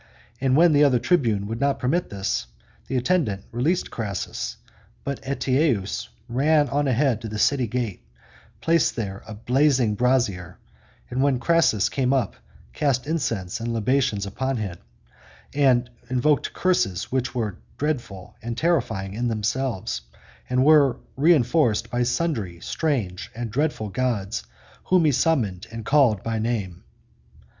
And 0.39 0.55
when 0.57 0.73
the 0.73 0.83
other 0.83 0.97
tribunes 0.97 1.45
would 1.45 1.59
not 1.59 1.77
permit 1.77 2.09
this, 2.09 2.47
the 2.87 2.97
attendant 2.97 3.43
released 3.51 3.91
Crassus, 3.91 4.57
but 5.03 5.21
Ateius 5.21 6.07
ran 6.27 6.69
on 6.69 6.87
ahead 6.87 7.21
to 7.21 7.27
the 7.27 7.37
city 7.37 7.67
gate, 7.67 8.03
placed 8.61 8.95
there 8.95 9.21
a 9.27 9.35
blazing 9.35 9.93
brazier, 9.93 10.57
and 11.11 11.21
when 11.21 11.37
Crassus 11.39 11.87
came 11.87 12.13
up, 12.13 12.35
cast 12.73 13.05
incense 13.05 13.59
and 13.59 13.71
libations 13.71 14.25
upon 14.25 14.57
it, 14.57 14.79
and 15.53 15.87
invoked 16.09 16.51
curses 16.51 17.11
which 17.11 17.35
were 17.35 17.57
dreadful 17.77 18.35
and 18.41 18.57
terrifying 18.57 19.13
in 19.13 19.27
themselves, 19.27 20.01
and 20.49 20.65
were 20.65 20.97
re 21.15 21.31
inforced 21.35 21.91
by 21.91 22.01
sundry 22.01 22.59
strange 22.59 23.29
and 23.35 23.51
dreadful 23.51 23.89
gods 23.89 24.45
whom 24.85 25.05
he 25.05 25.11
summoned 25.11 25.67
and 25.71 25.85
called 25.85 26.23
by 26.23 26.39
name. 26.39 26.81